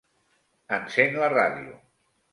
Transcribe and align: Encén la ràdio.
Encén 0.79 1.19
la 1.25 1.31
ràdio. 1.37 1.77